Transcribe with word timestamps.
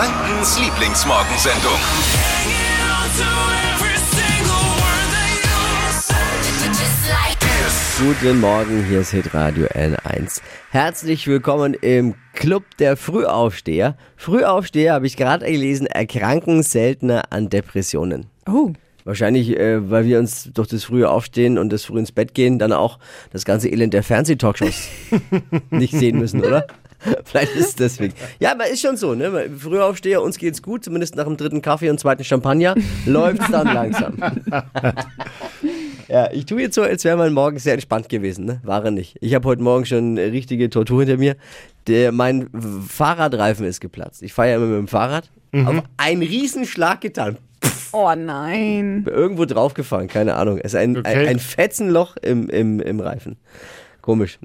Frankens 0.00 0.58
Lieblingsmorgensendung. 0.58 1.78
Guten 7.98 8.40
Morgen, 8.40 8.86
hier 8.86 9.00
ist 9.00 9.10
Hitradio 9.10 9.66
N1. 9.66 10.40
Herzlich 10.70 11.26
willkommen 11.26 11.74
im 11.74 12.14
Club 12.32 12.64
der 12.78 12.96
Frühaufsteher. 12.96 13.94
Frühaufsteher, 14.16 14.94
habe 14.94 15.06
ich 15.06 15.18
gerade 15.18 15.44
gelesen, 15.44 15.86
erkranken 15.86 16.62
seltener 16.62 17.24
an 17.28 17.50
Depressionen. 17.50 18.24
Oh. 18.48 18.72
Wahrscheinlich, 19.04 19.58
äh, 19.58 19.90
weil 19.90 20.06
wir 20.06 20.18
uns 20.18 20.50
durch 20.54 20.68
das 20.68 20.84
frühe 20.84 21.10
Aufstehen 21.10 21.58
und 21.58 21.70
das 21.74 21.84
früh 21.84 21.98
ins 21.98 22.12
Bett 22.12 22.32
gehen 22.32 22.58
dann 22.58 22.72
auch 22.72 22.98
das 23.32 23.44
ganze 23.44 23.68
Elend 23.68 23.92
der 23.92 24.02
Fernsehtalkshows 24.02 24.88
nicht 25.70 25.92
sehen 25.92 26.18
müssen, 26.18 26.42
oder? 26.42 26.66
Vielleicht 27.24 27.54
ist 27.56 27.68
es 27.68 27.74
deswegen. 27.76 28.14
Ja, 28.40 28.52
aber 28.52 28.68
ist 28.68 28.80
schon 28.82 28.96
so, 28.96 29.14
ne? 29.14 29.50
Früher 29.58 29.86
Aufsteher, 29.86 30.22
uns 30.22 30.36
geht's 30.38 30.62
gut, 30.62 30.84
zumindest 30.84 31.16
nach 31.16 31.24
dem 31.24 31.36
dritten 31.36 31.62
Kaffee 31.62 31.90
und 31.90 31.98
zweiten 31.98 32.24
Champagner, 32.24 32.74
läuft's 33.06 33.50
dann 33.50 33.66
langsam. 33.74 34.16
Ja, 36.08 36.30
ich 36.32 36.44
tue 36.46 36.60
jetzt 36.60 36.74
so, 36.74 36.82
als 36.82 37.04
wäre 37.04 37.16
mein 37.16 37.32
Morgen 37.32 37.58
sehr 37.58 37.74
entspannt 37.74 38.08
gewesen, 38.08 38.44
ne? 38.44 38.60
War 38.64 38.84
er 38.84 38.90
nicht. 38.90 39.16
Ich 39.20 39.34
habe 39.34 39.46
heute 39.48 39.62
Morgen 39.62 39.86
schon 39.86 40.18
eine 40.18 40.32
richtige 40.32 40.68
Tortur 40.68 41.00
hinter 41.04 41.16
mir. 41.18 41.36
Der, 41.86 42.10
mein 42.12 42.48
Fahrradreifen 42.88 43.64
ist 43.64 43.80
geplatzt. 43.80 44.22
Ich 44.22 44.32
fahre 44.32 44.50
ja 44.50 44.56
immer 44.56 44.66
mit 44.66 44.78
dem 44.78 44.88
Fahrrad. 44.88 45.30
Auf 45.52 45.82
einen 45.96 46.22
Riesenschlag 46.22 47.00
getan. 47.00 47.38
Oh 47.92 48.12
nein. 48.16 49.04
Irgendwo 49.08 49.44
draufgefahren, 49.46 50.06
keine 50.08 50.34
Ahnung. 50.34 50.58
Es 50.58 50.74
ist 50.74 50.78
ein, 50.78 50.96
Okay. 50.96 51.08
ein, 51.22 51.26
ein 51.28 51.38
Fetzenloch 51.38 52.16
im, 52.18 52.48
im, 52.48 52.80
im 52.80 53.00
Reifen. 53.00 53.36
Komisch. 54.00 54.38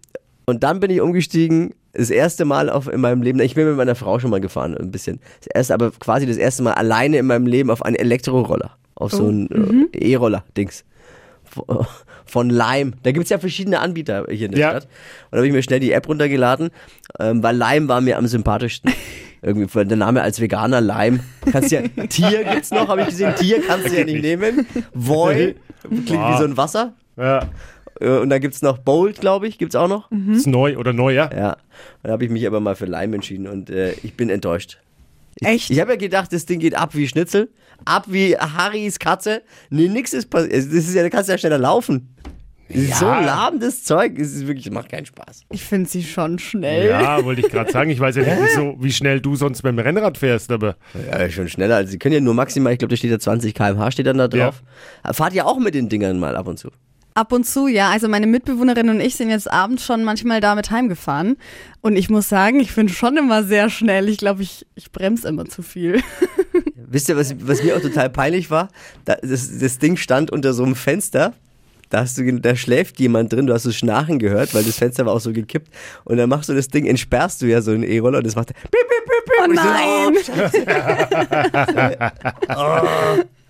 Und 0.46 0.64
dann 0.64 0.80
bin 0.80 0.90
ich 0.92 1.02
umgestiegen, 1.02 1.74
das 1.98 2.10
erste 2.10 2.46
Mal 2.46 2.70
auf, 2.70 2.88
in 2.88 3.02
meinem 3.02 3.22
Leben, 3.22 3.40
ich 3.40 3.56
bin 3.56 3.68
mit 3.68 3.78
meiner 3.78 3.96
Frau 3.96 4.20
schon 4.20 4.30
mal 4.32 4.42
gefahren, 4.42 4.76
ein 4.78 4.92
bisschen. 4.92 5.20
Das 5.40 5.48
erste, 5.54 5.74
aber 5.74 5.92
quasi 5.92 6.26
das 6.26 6.38
erste 6.38 6.64
Mal 6.64 6.74
alleine 6.74 7.18
in 7.18 7.26
meinem 7.26 7.48
Leben 7.48 7.70
auf 7.70 7.84
einen 7.84 7.96
Elektroroller. 7.96 8.72
Auf 8.96 9.12
so 9.12 9.28
einen 9.28 9.90
äh, 9.94 10.12
E-Roller-Dings. 10.12 10.84
Von- 11.44 11.86
Von 12.28 12.50
Lime. 12.50 12.94
Da 13.04 13.12
gibt 13.12 13.26
es 13.26 13.30
ja 13.30 13.38
verschiedene 13.38 13.80
Anbieter 13.80 14.26
hier 14.32 14.48
in 14.48 14.52
der 14.54 14.60
Ja. 14.60 14.70
Stadt. 14.72 14.84
Und 14.86 14.90
da 15.34 15.38
habe 15.38 15.48
ich 15.48 15.54
mir 15.54 15.62
schnell 15.62 15.80
die 15.80 15.92
App 15.92 16.08
runtergeladen, 16.08 16.70
ähm, 17.20 17.44
weil 17.44 17.56
Lime 17.56 17.88
war 17.88 18.02
mir 18.02 18.18
am 18.18 18.26
sympathischsten. 18.26 18.92
Irgendwie 19.44 19.68
von 19.68 19.88
der 19.88 19.96
Name 19.98 20.24
als 20.24 20.42
Veganer 20.42 20.82
Lime. 20.82 21.20
Kannst 21.52 21.72
ja, 21.72 21.82
Tier 22.10 22.44
gibt's 22.46 22.72
noch, 22.72 22.88
habe 22.88 23.02
ich 23.02 23.08
gesehen. 23.10 23.36
Tier 23.36 23.62
kannst 23.62 23.90
du 23.90 23.96
ja 23.96 24.04
nicht 24.04 24.24
nehmen. 24.24 24.66
Voy 24.96 25.56
klingt 25.84 26.10
wie 26.10 26.14
Wow. 26.16 26.40
so 26.40 26.46
ein 26.46 26.58
Wasser. 26.58 26.94
Ja, 27.16 27.42
Und 28.00 28.30
dann 28.30 28.42
gibt's 28.42 28.62
noch 28.62 28.78
Bold, 28.78 29.22
glaube 29.22 29.48
ich, 29.48 29.58
gibt's 29.58 29.76
auch 29.76 29.88
noch. 29.88 30.10
ist 30.32 30.48
neu 30.48 30.78
oder 30.78 30.94
neu, 30.94 31.14
ja? 31.14 31.30
Ja. 31.34 31.58
Dann 32.04 32.12
habe 32.12 32.26
ich 32.26 32.30
mich 32.30 32.46
aber 32.46 32.60
mal 32.60 32.76
für 32.76 32.86
Lime 32.86 33.16
entschieden 33.16 33.48
und 33.48 33.70
äh, 33.70 33.94
ich 34.04 34.16
bin 34.16 34.30
enttäuscht. 34.30 34.80
Echt? 35.42 35.70
Ich 35.70 35.80
habe 35.80 35.92
ja 35.92 35.98
gedacht, 35.98 36.32
das 36.32 36.46
Ding 36.46 36.60
geht 36.60 36.76
ab 36.76 36.96
wie 36.96 37.08
Schnitzel, 37.08 37.50
ab 37.84 38.06
wie 38.08 38.38
Harrys 38.38 39.00
Katze. 39.00 39.42
Nee, 39.70 39.90
nix 39.90 40.14
ist 40.14 40.30
passiert. 40.30 40.54
Das 40.54 40.66
ist 40.66 40.94
ja, 40.96 41.04
da 41.04 41.10
kannst 41.10 41.28
du 41.28 41.34
ja 41.34 41.38
schneller 41.38 41.58
laufen. 41.58 42.16
Ja. 42.68 42.96
so 42.96 43.06
lahm, 43.06 43.60
das 43.60 43.84
Zeug. 43.84 44.18
Es 44.18 44.34
ist 44.34 44.48
wirklich, 44.48 44.72
macht 44.72 44.90
keinen 44.90 45.06
Spaß. 45.06 45.42
Ich 45.52 45.64
finde 45.64 45.88
sie 45.88 46.04
schon 46.04 46.40
schnell. 46.40 46.90
Ja, 46.90 47.24
wollte 47.24 47.42
ich 47.42 47.50
gerade 47.50 47.72
sagen. 47.72 47.92
Ich 47.92 48.00
weiß 48.00 48.16
ja 48.16 48.24
nicht, 48.24 48.38
wieso, 48.42 48.76
wie 48.80 48.92
schnell 48.92 49.22
du 49.22 49.36
sonst 49.36 49.62
beim 49.62 49.78
Rennrad 49.78 50.18
fährst, 50.18 50.52
aber 50.52 50.76
Ja, 51.12 51.30
schon 51.30 51.48
schneller. 51.48 51.76
Also, 51.76 51.92
sie 51.92 52.00
können 52.00 52.16
ja 52.16 52.22
nur 52.22 52.34
maximal, 52.34 52.74
ich 52.74 52.80
glaube, 52.80 52.90
da 52.94 52.98
steht 52.98 53.12
ja 53.12 53.20
20 53.20 53.54
km/h 53.54 53.92
steht 53.92 54.08
dann 54.08 54.18
da 54.18 54.28
drauf. 54.28 54.64
Fahrt 55.12 55.34
ihr 55.34 55.46
auch 55.46 55.60
mit 55.60 55.76
den 55.76 55.90
Dingern 55.90 56.18
mal 56.18 56.36
ab 56.36 56.48
und 56.48 56.58
zu? 56.58 56.70
Ab 57.18 57.32
und 57.32 57.46
zu, 57.46 57.68
ja. 57.68 57.92
Also 57.92 58.10
meine 58.10 58.28
Mitbewohnerin 58.28 58.90
und 58.90 59.00
ich 59.00 59.16
sind 59.16 59.30
jetzt 59.30 59.50
abends 59.50 59.86
schon 59.86 60.04
manchmal 60.04 60.42
damit 60.42 60.70
heimgefahren. 60.70 61.38
Und 61.80 61.96
ich 61.96 62.10
muss 62.10 62.28
sagen, 62.28 62.60
ich 62.60 62.76
bin 62.76 62.90
schon 62.90 63.16
immer 63.16 63.42
sehr 63.44 63.70
schnell. 63.70 64.10
Ich 64.10 64.18
glaube, 64.18 64.44
ich, 64.44 64.68
ich 64.76 64.92
bremse 64.92 65.30
immer 65.30 65.46
zu 65.46 65.62
viel. 65.62 66.02
Wisst 66.76 67.08
ihr, 67.08 67.16
was, 67.16 67.34
was 67.40 67.64
mir 67.64 67.78
auch 67.78 67.82
total 67.82 68.10
peinlich 68.10 68.52
war? 68.52 68.68
Da, 69.06 69.16
das, 69.22 69.58
das 69.60 69.80
Ding 69.80 69.96
stand 69.96 70.30
unter 70.30 70.54
so 70.54 70.64
einem 70.64 70.76
Fenster. 70.76 71.32
Da, 71.90 72.02
hast 72.02 72.18
du, 72.18 72.40
da 72.42 72.54
schläft 72.58 73.00
jemand 73.00 73.32
drin, 73.32 73.48
du 73.48 73.54
hast 73.54 73.66
das 73.66 73.78
Schnarchen 73.78 74.20
gehört, 74.20 74.54
weil 74.54 74.66
das 74.66 74.76
Fenster 74.76 75.06
war 75.06 75.14
auch 75.14 75.22
so 75.22 75.32
gekippt. 75.32 75.72
Und 76.04 76.18
dann 76.18 76.28
machst 76.28 76.50
du 76.50 76.54
das 76.54 76.68
Ding, 76.68 76.86
entsperrst 76.86 77.42
du 77.42 77.46
ja 77.46 77.62
so 77.62 77.72
einen 77.72 77.84
E-Roller 77.84 78.18
und 78.18 78.28
das 78.28 78.36
macht 78.36 78.50
piep, 78.50 78.72
piep, 78.72 78.82
piep, 79.06 79.26
piep. 79.26 79.40
Oh 79.40 79.44
Und 79.46 79.54
ich 79.54 80.26
so, 80.26 80.42
nein. 81.96 82.12
oh, 82.58 83.24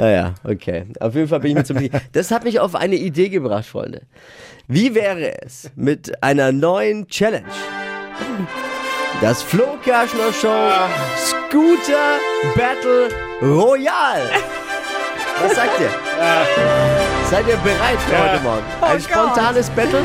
Naja, 0.00 0.34
okay. 0.44 0.86
Auf 0.98 1.14
jeden 1.14 1.28
Fall 1.28 1.40
bin 1.40 1.50
ich 1.50 1.56
mit 1.56 1.66
zum 1.66 1.76
Das 2.12 2.30
hat 2.30 2.44
mich 2.44 2.58
auf 2.58 2.74
eine 2.74 2.96
Idee 2.96 3.28
gebracht, 3.28 3.66
Freunde. 3.66 4.00
Wie 4.66 4.94
wäre 4.94 5.42
es 5.42 5.70
mit 5.76 6.22
einer 6.22 6.52
neuen 6.52 7.06
Challenge? 7.06 7.44
Das 9.20 9.42
Flo 9.42 9.76
Kerschner 9.84 10.32
Show 10.32 10.70
Scooter 11.18 12.16
Battle 12.54 13.10
Royale. 13.42 14.30
Was 15.42 15.54
sagt 15.54 15.78
ihr? 15.78 15.90
Seid 17.28 17.46
ihr 17.46 17.56
bereit 17.58 17.98
für 18.08 18.18
heute 18.18 18.42
Morgen? 18.42 18.64
Ein 18.80 18.92
Gott. 18.92 19.02
spontanes 19.02 19.68
Battle? 19.68 20.00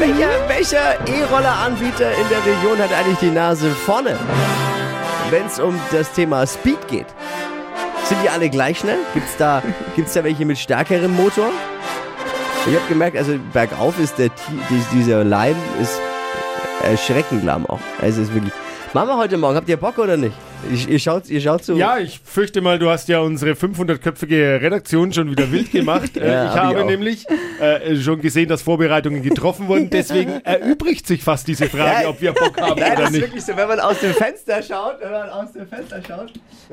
Welcher, 0.00 0.48
welcher 0.48 0.94
E-Roller-Anbieter 1.06 2.10
in 2.10 2.28
der 2.28 2.44
Region 2.44 2.78
hat 2.78 2.92
eigentlich 2.92 3.18
die 3.18 3.30
Nase 3.30 3.70
vorne? 3.70 4.18
Wenn 5.30 5.46
es 5.46 5.60
um 5.60 5.78
das 5.92 6.10
Thema 6.12 6.44
Speed 6.48 6.88
geht. 6.88 7.06
Sind 8.04 8.22
die 8.22 8.28
alle 8.28 8.50
gleich 8.50 8.78
schnell? 8.78 8.98
Gibt's 9.14 9.36
da, 9.36 9.62
gibt's 9.96 10.12
da 10.12 10.24
welche 10.24 10.44
mit 10.44 10.58
stärkerem 10.58 11.14
Motor? 11.16 11.50
Ich 12.66 12.74
habe 12.76 12.86
gemerkt, 12.88 13.16
also 13.16 13.38
bergauf 13.52 13.98
ist 13.98 14.18
der 14.18 14.30
dieser 14.92 15.24
Leim 15.24 15.56
ist 15.80 16.00
erschreckend 16.84 17.44
lahm 17.44 17.66
auch. 17.66 17.80
Also 18.00 18.22
ist 18.22 18.34
wirklich. 18.34 18.52
Machen 18.92 19.08
wir 19.08 19.16
heute 19.16 19.36
Morgen. 19.36 19.56
Habt 19.56 19.68
ihr 19.68 19.76
Bock 19.76 19.98
oder 19.98 20.16
nicht? 20.16 20.34
Ihr, 20.70 20.88
ihr 20.90 20.98
schaut, 20.98 21.28
ihr 21.28 21.40
schaut 21.40 21.64
so. 21.64 21.74
ja, 21.76 21.98
ich 21.98 22.20
fürchte 22.24 22.60
mal, 22.60 22.78
du 22.78 22.88
hast 22.88 23.08
ja 23.08 23.20
unsere 23.20 23.52
500-köpfige 23.52 24.60
Redaktion 24.60 25.12
schon 25.12 25.30
wieder 25.30 25.50
wild 25.50 25.70
gemacht. 25.72 26.16
Äh, 26.22 26.26
Ja, 26.28 26.44
ich 26.44 26.50
hab 26.50 26.56
ich 26.56 26.60
habe 26.76 26.82
auch. 26.84 26.86
nämlich 26.90 27.26
äh, 27.60 27.96
schon 27.96 28.20
gesehen, 28.20 28.48
dass 28.48 28.62
Vorbereitungen 28.62 29.22
getroffen 29.22 29.66
wurden. 29.68 29.90
Deswegen 29.90 30.40
erübrigt 30.44 31.06
sich 31.06 31.22
fast 31.24 31.48
diese 31.48 31.68
Frage, 31.68 32.04
Ja. 32.04 32.08
ob 32.08 32.20
wir 32.20 32.32
Bock 32.32 32.60
haben 32.60 32.78
Nein, 32.80 32.92
oder 32.92 32.96
das 32.96 33.04
ist 33.06 33.12
nicht. 33.12 33.22
wirklich 33.22 33.44
so, 33.44 33.56
wenn 33.56 33.68
man 33.68 33.80
aus 33.80 33.98
dem 34.00 34.12
Fenster 34.12 34.62
schaut, 34.62 35.00
wenn 35.00 35.10
man 35.10 35.28
aus 35.30 35.52
dem 35.52 35.66
Fenster 35.66 36.00
schaut. 36.06 36.32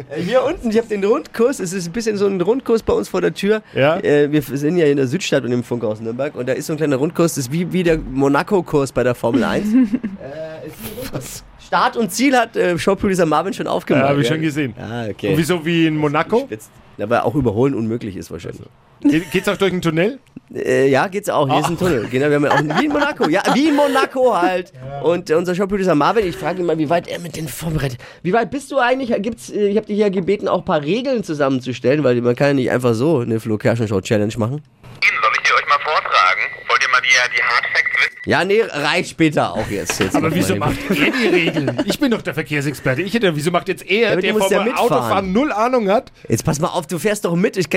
Äh, 0.09 0.21
hier 0.21 0.43
unten, 0.43 0.69
ich 0.69 0.77
habe 0.77 0.87
den 0.87 1.03
Rundkurs, 1.03 1.59
es 1.59 1.73
ist 1.73 1.87
ein 1.87 1.91
bisschen 1.93 2.17
so 2.17 2.27
ein 2.27 2.39
Rundkurs 2.41 2.83
bei 2.83 2.93
uns 2.93 3.09
vor 3.09 3.21
der 3.21 3.33
Tür. 3.33 3.61
Ja. 3.73 3.97
Äh, 3.99 4.31
wir 4.31 4.41
sind 4.41 4.77
ja 4.77 4.85
in 4.85 4.97
der 4.97 5.07
Südstadt 5.07 5.43
und 5.43 5.51
im 5.51 5.63
Funkhaus 5.63 5.99
Nürnberg 5.99 6.35
und 6.35 6.47
da 6.47 6.53
ist 6.53 6.67
so 6.67 6.73
ein 6.73 6.77
kleiner 6.77 6.97
Rundkurs, 6.97 7.35
das 7.35 7.45
ist 7.45 7.51
wie, 7.51 7.71
wie 7.73 7.83
der 7.83 7.97
Monaco-Kurs 7.97 8.91
bei 8.91 9.03
der 9.03 9.15
Formel 9.15 9.43
1. 9.43 9.65
äh, 9.73 10.67
ist 10.67 10.75
ein 10.75 10.97
Rundkurs. 11.01 11.43
Start 11.69 11.95
und 11.97 12.11
Ziel 12.11 12.35
hat 12.35 12.55
äh, 12.57 12.77
Showproducer 12.79 13.27
Marvin 13.27 13.53
schon 13.53 13.67
aufgemacht. 13.67 14.03
Ja, 14.05 14.09
habe 14.09 14.21
ich 14.21 14.27
schon 14.27 14.41
gesehen. 14.41 14.73
Ah, 14.79 15.05
okay. 15.07 15.29
Und 15.29 15.37
wieso 15.37 15.63
wie 15.63 15.85
in 15.85 15.97
Monaco? 15.97 16.39
Spitzt. 16.39 16.71
Aber 16.99 17.23
auch 17.25 17.35
überholen 17.35 17.75
unmöglich 17.75 18.15
ist 18.17 18.31
wahrscheinlich. 18.31 18.63
Ge- 19.01 19.21
Geht's 19.31 19.47
auch 19.47 19.55
durch 19.55 19.71
ein 19.71 19.81
Tunnel? 19.81 20.17
Äh, 20.53 20.89
ja, 20.89 21.07
geht's 21.07 21.29
auch. 21.29 21.47
Hier 21.47 21.59
ist 21.59 21.67
ein 21.69 21.77
Tunnel. 21.77 22.07
Genau, 22.09 22.27
wir 22.27 22.35
haben 22.35 22.45
auch 22.47 22.79
wie 22.81 22.85
in 22.85 22.91
Monaco. 22.91 23.29
Ja, 23.29 23.43
wie 23.53 23.69
in 23.69 23.75
Monaco 23.75 24.35
halt. 24.35 24.73
Und 25.03 25.29
äh, 25.29 25.35
unser 25.35 25.53
Showproducer 25.53 25.93
Marvin, 25.93 26.25
ich 26.27 26.35
frage 26.35 26.59
ihn 26.59 26.65
mal, 26.65 26.77
wie 26.79 26.89
weit 26.89 27.07
er 27.07 27.19
mit 27.19 27.35
den 27.37 27.47
vorbereitet. 27.47 27.99
Wie 28.23 28.33
weit 28.33 28.49
bist 28.49 28.71
du 28.71 28.79
eigentlich? 28.79 29.13
Gibt's, 29.21 29.51
äh, 29.51 29.67
ich 29.67 29.77
habe 29.77 29.85
dich 29.85 29.99
ja 29.99 30.09
gebeten, 30.09 30.47
auch 30.47 30.59
ein 30.59 30.65
paar 30.65 30.81
Regeln 30.81 31.23
zusammenzustellen, 31.23 32.03
weil 32.03 32.19
man 32.21 32.35
kann 32.35 32.47
ja 32.47 32.53
nicht 32.55 32.71
einfach 32.71 32.95
so 32.95 33.19
eine 33.19 33.39
Flo 33.39 33.57
Kerschen 33.59 33.87
Show 33.87 34.01
Challenge 34.01 34.33
machen. 34.37 34.55
Eben, 34.55 35.17
soll 35.21 35.31
ich 35.37 35.47
die 35.47 35.53
euch 35.53 35.69
mal 35.69 35.79
vortragen? 35.83 36.41
Wollt 36.67 36.81
ihr 36.83 36.89
mal 36.89 36.99
die, 37.01 37.37
die 37.37 37.43
Hard 37.43 37.65
Facts? 37.71 37.88
Ja, 38.29 38.45
nee, 38.45 38.61
reicht 38.61 39.09
später 39.09 39.53
auch 39.55 39.67
jetzt. 39.71 39.99
jetzt 39.99 40.15
Aber 40.15 40.31
wieso 40.31 40.55
macht 40.55 40.77
er 40.87 41.09
die 41.09 41.27
Regeln? 41.27 41.81
Ich 41.85 41.99
bin 41.99 42.11
doch 42.11 42.21
der 42.21 42.35
Verkehrsexperte. 42.35 43.01
Ich 43.01 43.11
hätte, 43.15 43.35
wieso 43.35 43.49
macht 43.49 43.67
jetzt 43.69 43.83
er, 43.89 44.17
du 44.17 44.21
der 44.21 44.35
vom 44.35 44.51
ja. 44.51 44.75
Autofahren 44.75 45.33
null 45.33 45.51
Ahnung 45.51 45.89
hat? 45.89 46.11
Jetzt 46.27 46.45
pass 46.45 46.59
mal 46.59 46.67
auf, 46.67 46.85
du 46.85 46.99
fährst 46.99 47.25
doch 47.25 47.35
mit. 47.35 47.57
Ich, 47.57 47.69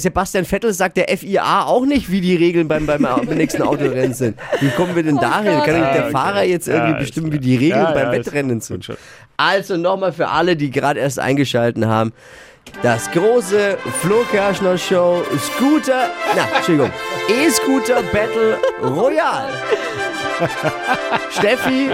Sebastian 0.00 0.44
Vettel 0.44 0.72
sagt 0.72 0.96
der 0.96 1.06
FIA 1.16 1.66
auch 1.66 1.86
nicht, 1.86 2.10
wie 2.10 2.20
die 2.20 2.34
Regeln 2.34 2.66
beim, 2.66 2.84
beim, 2.86 3.06
nächsten 3.28 3.62
Autorennen 3.62 4.12
sind. 4.12 4.36
Wie 4.58 4.70
kommen 4.70 4.96
wir 4.96 5.04
denn 5.04 5.18
dahin? 5.18 5.60
Kann 5.60 5.76
Ah, 5.76 5.92
der 5.92 6.02
okay. 6.02 6.10
Fahrer 6.10 6.42
jetzt 6.42 6.66
irgendwie 6.66 6.92
Ja, 6.94 6.98
bestimmen, 6.98 7.30
wie 7.30 7.38
die 7.38 7.54
Regeln 7.54 7.82
Ja, 7.82 7.92
beim 7.92 8.06
ja, 8.06 8.12
Wettrennen 8.12 8.60
sind? 8.60 8.90
Also 9.36 9.76
nochmal 9.76 10.12
für 10.12 10.30
alle, 10.30 10.56
die 10.56 10.72
gerade 10.72 10.98
erst 10.98 11.20
eingeschalten 11.20 11.86
haben. 11.86 12.12
Das 12.82 13.10
große 13.10 13.78
Flo 14.00 14.24
Kerschner 14.30 14.76
Show 14.76 15.22
Scooter, 15.38 16.10
na, 16.34 16.56
Entschuldigung, 16.56 16.90
E-Scooter 17.28 18.02
Battle 18.12 18.58
Royale. 18.82 19.52
Steffi, 21.30 21.90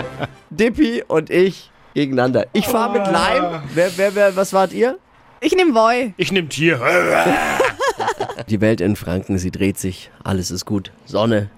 Dippi 0.51 1.05
und 1.07 1.31
ich 1.31 1.71
gegeneinander. 1.95 2.47
Ich 2.53 2.67
fahre 2.67 2.93
mit 2.93 3.07
Lime. 3.07 3.63
Wer, 3.75 3.91
wer, 3.97 4.15
wer, 4.15 4.37
was 4.37 4.53
wart 4.53 4.73
ihr? 4.73 4.99
Ich 5.41 5.55
nehme 5.55 5.75
Voy. 5.75 6.15
Ich 6.17 6.33
nehm 6.33 6.49
Tier. 6.49 6.81
Die 8.49 8.61
Welt 8.61 8.81
in 8.81 8.97
Franken, 8.97 9.39
sie 9.39 9.51
dreht 9.51 9.79
sich. 9.79 10.11
Alles 10.25 10.51
ist 10.51 10.65
gut. 10.65 10.93
Sonne, 11.05 11.51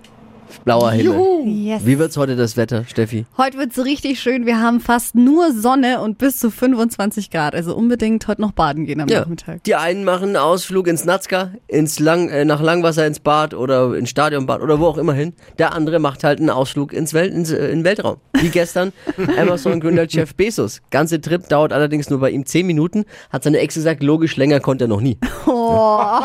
blauer 0.64 0.92
Himmel. 0.92 1.46
Yes. 1.46 1.86
Wie 1.86 1.98
wird's 1.98 2.16
heute 2.16 2.36
das 2.36 2.56
Wetter, 2.56 2.84
Steffi? 2.86 3.26
Heute 3.36 3.58
wird's 3.58 3.78
richtig 3.84 4.20
schön. 4.20 4.46
Wir 4.46 4.60
haben 4.60 4.80
fast 4.80 5.14
nur 5.14 5.52
Sonne 5.52 6.00
und 6.00 6.18
bis 6.18 6.38
zu 6.38 6.50
25 6.50 7.30
Grad. 7.30 7.54
Also 7.54 7.74
unbedingt 7.74 8.26
heute 8.28 8.40
noch 8.40 8.52
baden 8.52 8.86
gehen 8.86 9.00
am 9.00 9.08
Nachmittag. 9.08 9.64
Die 9.64 9.74
einen 9.74 10.04
machen 10.04 10.28
einen 10.28 10.36
Ausflug 10.36 10.86
ins 10.86 11.04
Natzka, 11.04 11.52
ins 11.68 11.98
Lang, 11.98 12.28
äh, 12.28 12.44
nach 12.44 12.60
Langwasser 12.60 13.06
ins 13.06 13.20
Bad 13.20 13.54
oder 13.54 13.94
ins 13.94 14.10
Stadionbad 14.10 14.60
oder 14.60 14.80
wo 14.80 14.86
auch 14.86 14.98
immer 14.98 15.14
hin. 15.14 15.32
Der 15.58 15.74
andere 15.74 15.98
macht 15.98 16.24
halt 16.24 16.40
einen 16.40 16.50
Ausflug 16.50 16.92
ins, 16.92 17.14
Welt, 17.14 17.32
ins 17.32 17.50
äh, 17.50 17.68
in 17.68 17.78
den 17.80 17.84
Weltraum. 17.84 18.16
Wie 18.34 18.48
gestern 18.48 18.92
Amazon-Gründer 19.38 20.06
Jeff 20.08 20.34
Bezos. 20.34 20.80
Ganze 20.90 21.20
Trip 21.20 21.48
dauert 21.48 21.72
allerdings 21.72 22.10
nur 22.10 22.20
bei 22.20 22.30
ihm 22.30 22.46
10 22.46 22.66
Minuten. 22.66 23.04
Hat 23.30 23.44
seine 23.44 23.58
Ex 23.58 23.74
gesagt, 23.74 24.02
logisch 24.02 24.36
länger 24.36 24.60
konnte 24.60 24.84
er 24.84 24.88
noch 24.88 25.00
nie. 25.00 25.18
Oh, 25.46 26.00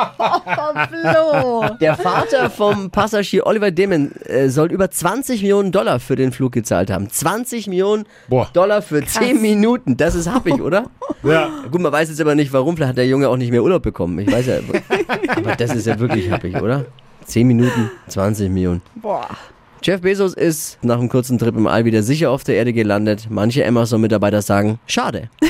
Flo. 0.89 1.75
Der 1.80 1.95
Vater 1.95 2.50
vom 2.50 2.89
Passagier 2.92 3.45
Oliver 3.45 3.71
Damon 3.71 4.12
äh, 4.26 4.50
soll 4.50 4.72
über 4.72 4.90
20 4.90 5.42
Millionen 5.42 5.72
Dollar 5.72 6.00
für 6.00 6.16
den 6.16 6.32
Flug 6.32 6.52
gezahlt 6.52 6.92
haben. 6.92 7.10
20 7.10 7.68
Millionen 7.68 8.06
Boah. 8.28 8.50
Dollar 8.54 8.82
für 8.82 9.06
10 9.06 9.42
Minuten. 9.42 9.98
Das 9.98 10.16
ist 10.16 10.32
happig, 10.32 10.62
oder? 10.62 10.86
Ja. 11.24 11.50
Gut, 11.72 11.82
man 11.82 11.92
weiß 11.92 12.10
jetzt 12.10 12.22
aber 12.22 12.36
nicht, 12.36 12.54
warum. 12.54 12.76
Vielleicht 12.76 12.90
hat 12.90 12.98
der 12.98 13.08
Junge 13.08 13.30
auch 13.30 13.38
nicht 13.38 13.50
mehr 13.50 13.64
Urlaub 13.64 13.82
bekommen. 13.82 14.20
Ich 14.20 14.32
weiß 14.32 14.46
ja. 14.46 14.60
aber 15.36 15.56
das 15.56 15.74
ist 15.74 15.88
ja 15.88 15.98
wirklich 15.98 16.30
happig, 16.30 16.62
oder? 16.62 16.86
10 17.26 17.48
Minuten, 17.48 17.90
20 18.10 18.52
Millionen. 18.52 18.84
Boah. 18.94 19.28
Jeff 19.82 20.02
Bezos 20.02 20.34
ist 20.34 20.78
nach 20.84 21.00
einem 21.00 21.10
kurzen 21.10 21.38
Trip 21.38 21.56
im 21.56 21.68
All 21.68 21.86
wieder 21.86 22.04
sicher 22.04 22.32
auf 22.32 22.44
der 22.44 22.56
Erde 22.56 22.74
gelandet. 22.74 23.28
Manche 23.30 23.66
Amazon-Mitarbeiter 23.68 24.42
sagen, 24.42 24.80
schade. 24.88 25.30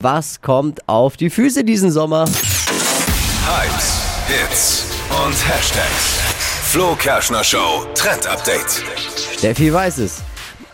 Was 0.00 0.40
kommt 0.40 0.88
auf 0.88 1.16
die 1.16 1.28
Füße 1.28 1.64
diesen 1.64 1.90
Sommer? 1.90 2.26
Hypes, 3.48 4.02
Hits 4.26 4.84
und 5.08 5.32
Hashtags. 5.48 6.20
Flo 6.70 6.94
Kerschner 6.94 7.42
Show 7.42 7.86
Trend 7.94 8.26
Update. 8.26 8.84
Steffi 9.38 9.72
weiß 9.72 9.98
es. 9.98 10.22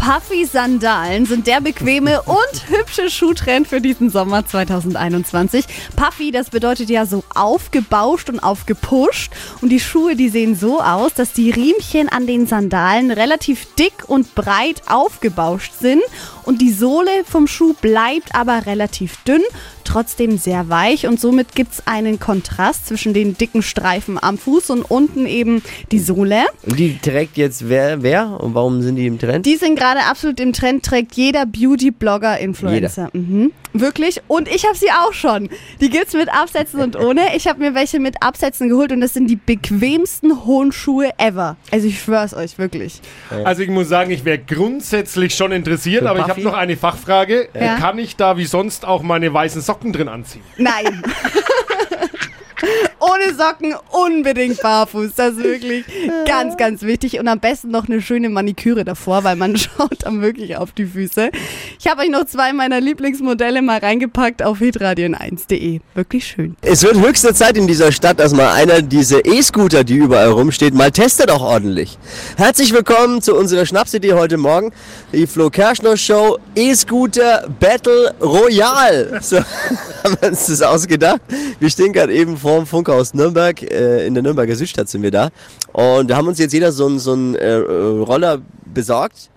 Puffy-Sandalen 0.05 1.25
sind 1.25 1.47
der 1.47 1.63
bequeme 1.63 2.21
und 2.25 2.69
hübsche 2.69 3.09
Schuhtrend 3.09 3.67
für 3.67 3.81
diesen 3.81 4.11
Sommer 4.11 4.47
2021. 4.47 5.65
Puffy, 5.97 6.31
das 6.31 6.51
bedeutet 6.51 6.91
ja 6.91 7.07
so 7.07 7.25
aufgebauscht 7.35 8.29
und 8.29 8.41
aufgepusht. 8.41 9.33
Und 9.63 9.71
die 9.71 9.81
Schuhe, 9.81 10.15
die 10.15 10.29
sehen 10.29 10.57
so 10.57 10.83
aus, 10.83 11.15
dass 11.15 11.33
die 11.33 11.51
Riemchen 11.51 12.11
an 12.11 12.27
den 12.27 12.47
Sandalen 12.47 13.11
relativ 13.13 13.67
dick 13.77 14.05
und 14.07 14.35
breit 14.35 14.83
aufgebauscht 14.89 15.73
sind. 15.81 16.03
Und 16.45 16.61
die 16.61 16.73
Sohle 16.73 17.11
vom 17.25 17.47
Schuh 17.47 17.73
bleibt 17.73 18.35
aber 18.35 18.67
relativ 18.67 19.17
dünn, 19.25 19.41
trotzdem 19.85 20.37
sehr 20.37 20.69
weich. 20.69 21.07
Und 21.07 21.19
somit 21.19 21.55
gibt 21.55 21.73
es 21.73 21.87
einen 21.87 22.21
Kontrast 22.21 22.87
zwischen 22.87 23.15
den 23.15 23.39
dicken 23.39 23.63
Streifen 23.63 24.23
am 24.23 24.37
Fuß 24.37 24.69
und 24.69 24.83
unten 24.83 25.25
eben 25.25 25.63
die 25.91 25.99
Sohle. 25.99 26.43
Und 26.67 26.79
die 26.79 26.99
trägt 26.99 27.39
jetzt 27.39 27.69
wer, 27.71 28.03
wer? 28.03 28.39
Und 28.41 28.55
warum 28.55 28.83
sind 28.83 28.97
die 28.97 29.07
im 29.07 29.19
Trend? 29.19 29.47
Die 29.47 29.57
sind 29.57 29.79
gerade 29.79 29.94
absolut 30.03 30.41
im 30.41 30.53
Trend, 30.53 30.85
trägt 30.85 31.15
jeder 31.15 31.47
Beauty-Blogger, 31.47 32.39
Influencer. 32.39 33.11
Mhm. 33.13 33.53
Wirklich. 33.73 34.21
Und 34.29 34.49
ich 34.49 34.65
habe 34.65 34.77
sie 34.77 34.91
auch 34.91 35.13
schon. 35.13 35.49
Die 35.81 35.91
gibt's 35.91 36.13
mit 36.15 36.29
Absätzen 36.29 36.81
und 36.81 36.97
ohne. 36.97 37.37
Ich 37.37 37.49
habe 37.49 37.61
mir 37.61 37.75
welche 37.75 37.99
mit 37.99 38.23
Absätzen 38.23 38.69
geholt 38.69 38.93
und 38.93 39.01
das 39.01 39.15
sind 39.15 39.27
die 39.27 39.37
bequemsten 39.37 40.45
hohen 40.45 40.71
Schuhe 40.71 41.11
ever. 41.19 41.57
Also 41.73 41.89
ich 41.89 42.01
schwör's 42.01 42.35
euch, 42.35 42.59
wirklich. 42.59 43.01
Also 43.45 43.63
ich 43.63 43.71
muss 43.71 43.89
sagen, 43.89 44.13
ich 44.13 44.25
wäre 44.25 44.39
grundsätzlich 44.39 45.35
schon 45.35 45.51
interessiert, 45.51 46.03
Für 46.03 46.11
aber 46.11 46.21
ich 46.21 46.29
habe 46.29 46.43
noch 46.43 46.55
eine 46.55 46.77
Fachfrage. 46.77 47.49
Ja. 47.53 47.77
Kann 47.77 47.99
ich 47.99 48.17
da 48.17 48.37
wie 48.37 48.47
sonst 48.47 48.85
auch 48.85 49.03
meine 49.03 49.33
weißen 49.35 49.61
Socken 49.61 49.93
drin 49.93 50.09
anziehen? 50.09 50.43
Nein. 50.57 51.03
Ohne 53.05 53.35
Socken 53.35 53.75
unbedingt 53.91 54.63
barfuß. 54.63 55.11
Das 55.15 55.35
ist 55.35 55.45
wirklich 55.45 55.85
ganz, 56.27 56.57
ganz 56.57 56.81
wichtig. 56.83 57.19
Und 57.19 57.29
am 57.29 57.39
besten 57.39 57.71
noch 57.71 57.87
eine 57.87 58.01
schöne 58.01 58.31
Maniküre 58.31 58.83
davor, 58.85 59.25
weil 59.25 59.37
man 59.37 59.57
schaut 59.59 60.05
dann 60.05 60.23
wirklich 60.23 60.57
auf 60.57 60.73
die 60.73 60.87
Füße. 60.87 61.31
Ich 61.79 61.87
habe 61.87 62.03
euch 62.03 62.09
noch 62.09 62.25
zwei 62.25 62.55
meiner 62.55 62.81
Lieblingsmodelle 62.81 63.61
mal 63.61 63.79
reingepackt 63.79 64.43
auf 64.43 64.61
hitradion1.de. 64.61 65.81
Wirklich 65.95 66.27
schön. 66.27 66.57
Es 66.63 66.83
wird 66.83 66.95
höchste 66.95 67.35
Zeit 67.35 67.59
in 67.59 67.67
dieser 67.67 67.93
Stadt, 67.93 68.21
dass 68.21 68.33
mal 68.33 68.53
einer 68.53 68.81
diese 68.81 69.21
E-Scooter, 69.21 69.85
die 69.85 69.97
überall 69.97 70.31
rumsteht, 70.31 70.73
mal 70.73 70.91
testet 70.91 71.31
auch 71.31 71.43
ordentlich. 71.43 71.99
Herzlich 72.39 72.73
willkommen 72.73 73.21
zu 73.21 73.35
unserer 73.35 73.67
Schnapsidee 73.67 74.15
heute 74.15 74.39
Morgen. 74.39 74.73
Die 75.13 75.27
Flo 75.27 75.51
Kerschner 75.51 75.99
Show 75.99 76.39
E-Scooter 76.55 77.49
Battle 77.61 78.15
Royale. 78.23 79.21
So 79.21 79.37
haben 80.05 80.17
wir 80.21 80.29
uns 80.31 80.47
das 80.47 80.63
ausgedacht. 80.63 81.21
Wir 81.61 81.69
stehen 81.69 81.93
gerade 81.93 82.15
eben 82.15 82.39
vor 82.39 82.57
dem 82.57 82.67
Funkhaus 82.67 82.94
Nürnberg. 83.15 83.63
Äh, 83.63 84.07
in 84.07 84.15
der 84.15 84.23
Nürnberger 84.23 84.55
Südstadt 84.57 84.89
sind 84.89 85.03
wir 85.03 85.11
da. 85.11 85.31
Und 85.73 86.09
wir 86.09 86.17
haben 86.17 86.29
uns 86.29 86.39
jetzt 86.39 86.53
jeder 86.53 86.73
so 86.73 86.87
einen 86.87 86.99
so 86.99 87.13
einen, 87.13 87.35
äh, 87.35 87.55
Roller 87.55 88.41
besorgt. 88.73 89.31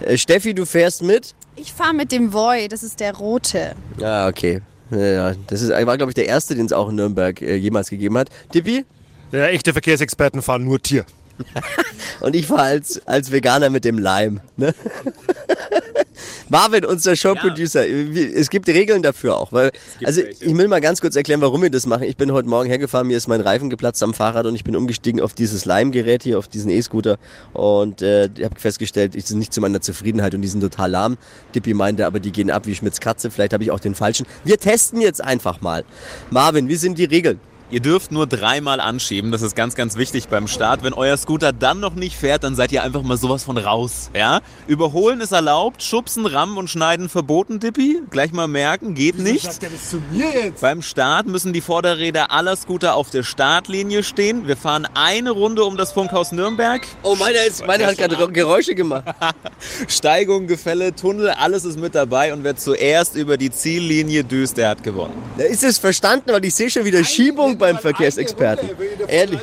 Äh, 0.00 0.16
Steffi, 0.16 0.54
du 0.54 0.64
fährst 0.64 1.02
mit. 1.02 1.34
Ich 1.56 1.72
fahre 1.72 1.94
mit 1.94 2.12
dem 2.12 2.32
Voy, 2.32 2.68
das 2.68 2.82
ist 2.82 3.00
der 3.00 3.14
rote. 3.14 3.74
Ah, 4.00 4.28
okay. 4.28 4.62
Ja, 4.90 5.34
das 5.46 5.62
ist, 5.62 5.70
war, 5.70 5.96
glaube 5.96 6.10
ich, 6.10 6.14
der 6.14 6.26
erste, 6.26 6.54
den 6.54 6.66
es 6.66 6.72
auch 6.72 6.90
in 6.90 6.96
Nürnberg 6.96 7.40
äh, 7.40 7.56
jemals 7.56 7.88
gegeben 7.88 8.18
hat. 8.18 8.28
Tippi? 8.52 8.84
Ja, 9.32 9.46
echte 9.46 9.72
Verkehrsexperten 9.72 10.42
fahren 10.42 10.64
nur 10.64 10.80
Tier. 10.80 11.06
Und 12.20 12.36
ich 12.36 12.46
fahre 12.46 12.62
als, 12.62 13.06
als 13.06 13.32
Veganer 13.32 13.70
mit 13.70 13.84
dem 13.84 13.98
Leim. 13.98 14.40
Ne? 14.56 14.74
Marvin, 16.48 16.84
unser 16.84 17.16
Showproducer, 17.16 17.84
wir- 17.86 18.36
es 18.36 18.50
gibt 18.50 18.68
Regeln 18.68 19.02
dafür 19.02 19.36
auch. 19.38 19.52
Weil, 19.52 19.70
also 20.04 20.20
ich 20.40 20.56
will 20.56 20.68
mal 20.68 20.80
ganz 20.80 21.00
kurz 21.00 21.16
erklären, 21.16 21.40
warum 21.40 21.62
wir 21.62 21.70
das 21.70 21.86
machen. 21.86 22.04
Ich 22.04 22.16
bin 22.16 22.32
heute 22.32 22.48
Morgen 22.48 22.68
hergefahren, 22.68 23.06
mir 23.06 23.16
ist 23.16 23.28
mein 23.28 23.40
Reifen 23.40 23.70
geplatzt 23.70 24.02
am 24.02 24.14
Fahrrad 24.14 24.46
und 24.46 24.54
ich 24.54 24.64
bin 24.64 24.76
umgestiegen 24.76 25.20
auf 25.20 25.34
dieses 25.34 25.64
Leimgerät 25.64 26.22
hier, 26.22 26.38
auf 26.38 26.48
diesen 26.48 26.70
E-Scooter. 26.70 27.18
Und 27.52 28.02
äh, 28.02 28.28
ich 28.36 28.44
habe 28.44 28.58
festgestellt, 28.58 29.14
ich 29.14 29.24
bin 29.26 29.38
nicht 29.38 29.52
zu 29.52 29.60
meiner 29.60 29.80
Zufriedenheit 29.80 30.34
und 30.34 30.42
die 30.42 30.48
sind 30.48 30.60
total 30.60 30.90
lahm. 30.90 31.16
Dippi 31.54 31.74
meinte, 31.74 32.06
aber 32.06 32.20
die 32.20 32.32
gehen 32.32 32.50
ab 32.50 32.66
wie 32.66 32.74
Schmitz 32.74 33.00
Katze, 33.00 33.30
vielleicht 33.30 33.52
habe 33.52 33.64
ich 33.64 33.70
auch 33.70 33.80
den 33.80 33.94
falschen. 33.94 34.26
Wir 34.44 34.58
testen 34.58 35.00
jetzt 35.00 35.22
einfach 35.22 35.60
mal. 35.60 35.84
Marvin, 36.30 36.68
wie 36.68 36.76
sind 36.76 36.98
die 36.98 37.04
Regeln? 37.04 37.40
Ihr 37.72 37.80
dürft 37.80 38.12
nur 38.12 38.26
dreimal 38.26 38.80
anschieben, 38.80 39.32
das 39.32 39.40
ist 39.40 39.56
ganz, 39.56 39.74
ganz 39.74 39.96
wichtig 39.96 40.28
beim 40.28 40.46
Start. 40.46 40.82
Wenn 40.82 40.92
euer 40.92 41.16
Scooter 41.16 41.54
dann 41.54 41.80
noch 41.80 41.94
nicht 41.94 42.18
fährt, 42.18 42.44
dann 42.44 42.54
seid 42.54 42.70
ihr 42.70 42.82
einfach 42.82 43.02
mal 43.02 43.16
sowas 43.16 43.44
von 43.44 43.56
raus. 43.56 44.10
Ja? 44.14 44.42
Überholen 44.66 45.22
ist 45.22 45.32
erlaubt, 45.32 45.82
schubsen, 45.82 46.26
rammen 46.26 46.58
und 46.58 46.68
schneiden 46.68 47.08
verboten, 47.08 47.60
Dippi. 47.60 48.02
Gleich 48.10 48.30
mal 48.32 48.46
merken, 48.46 48.92
geht 48.92 49.18
nicht. 49.18 49.62
der 49.62 49.70
das 49.70 49.88
zu 49.88 50.02
mir 50.12 50.28
jetzt? 50.34 50.60
Beim 50.60 50.82
Start 50.82 51.26
müssen 51.26 51.54
die 51.54 51.62
Vorderräder 51.62 52.30
aller 52.30 52.56
Scooter 52.56 52.94
auf 52.94 53.08
der 53.08 53.22
Startlinie 53.22 54.02
stehen. 54.02 54.46
Wir 54.46 54.58
fahren 54.58 54.86
eine 54.92 55.30
Runde 55.30 55.64
um 55.64 55.78
das 55.78 55.92
Funkhaus 55.92 56.30
Nürnberg. 56.30 56.86
Oh, 57.02 57.16
meiner, 57.16 57.42
ist, 57.42 57.66
meiner 57.66 57.86
hat 57.86 57.96
gerade 57.96 58.30
Geräusche 58.32 58.74
gemacht. 58.74 59.04
Steigung, 59.88 60.46
Gefälle, 60.46 60.94
Tunnel, 60.94 61.30
alles 61.30 61.64
ist 61.64 61.78
mit 61.78 61.94
dabei 61.94 62.34
und 62.34 62.44
wer 62.44 62.54
zuerst 62.54 63.16
über 63.16 63.38
die 63.38 63.50
Ziellinie 63.50 64.24
düst, 64.24 64.58
der 64.58 64.68
hat 64.68 64.82
gewonnen. 64.82 65.14
Da 65.38 65.44
ist 65.44 65.64
es 65.64 65.78
verstanden, 65.78 66.32
weil 66.32 66.44
ich 66.44 66.54
sehe 66.54 66.68
schon 66.68 66.84
wieder 66.84 67.02
Schiebung 67.02 67.61
beim 67.62 67.78
Verkehrsexperten. 67.78 68.68
Ehrlich. 69.08 69.40